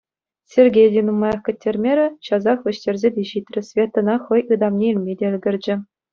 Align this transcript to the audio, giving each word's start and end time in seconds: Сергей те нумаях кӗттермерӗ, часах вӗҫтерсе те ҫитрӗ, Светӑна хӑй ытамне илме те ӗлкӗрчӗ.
Сергей 0.51 0.87
те 0.93 1.01
нумаях 1.09 1.39
кӗттермерӗ, 1.49 2.05
часах 2.31 2.59
вӗҫтерсе 2.65 3.09
те 3.19 3.27
ҫитрӗ, 3.33 3.61
Светӑна 3.69 4.15
хӑй 4.25 4.41
ытамне 4.59 4.87
илме 4.95 5.13
те 5.23 5.35
ӗлкӗрчӗ. 5.37 5.75